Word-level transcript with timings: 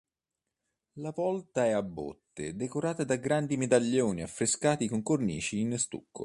La 0.93 1.11
volta 1.11 1.63
è 1.65 1.69
a 1.69 1.83
botte, 1.83 2.55
decorata 2.55 3.03
da 3.03 3.17
grandi 3.17 3.55
medaglioni 3.55 4.23
affrescati 4.23 4.87
con 4.87 5.03
cornici 5.03 5.59
in 5.59 5.77
stucco. 5.77 6.19